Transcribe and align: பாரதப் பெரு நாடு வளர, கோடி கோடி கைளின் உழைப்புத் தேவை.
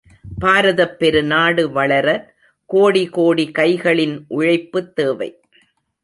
பாரதப் 0.41 0.99
பெரு 0.99 1.23
நாடு 1.23 1.71
வளர, 1.71 2.33
கோடி 2.65 3.05
கோடி 3.05 3.51
கைளின் 3.59 4.23
உழைப்புத் 4.27 4.95
தேவை. 4.95 5.39